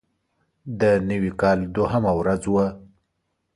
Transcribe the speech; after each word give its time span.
د 0.79 0.81
نوي 1.09 1.31
کال 1.41 1.59
دوهمه 1.75 2.11
ورځ 2.19 2.43
وه. 2.53 2.65